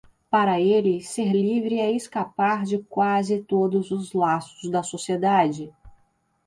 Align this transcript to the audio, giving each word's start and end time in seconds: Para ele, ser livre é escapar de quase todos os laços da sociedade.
Para 0.31 0.59
ele, 0.59 0.99
ser 1.03 1.31
livre 1.31 1.77
é 1.77 1.91
escapar 1.91 2.63
de 2.65 2.79
quase 2.79 3.43
todos 3.43 3.91
os 3.91 4.13
laços 4.13 4.67
da 4.67 4.81
sociedade. 4.81 5.71